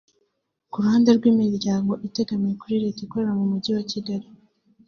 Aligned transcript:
Ku 0.71 0.77
ruhande 0.83 1.09
rw’imiryango 1.17 1.91
itegamiye 2.07 2.53
kuri 2.61 2.75
Leta 2.83 2.99
ikorera 3.05 3.33
mu 3.39 3.45
mujyi 3.51 3.71
wa 3.75 3.83
Kigali 3.91 4.27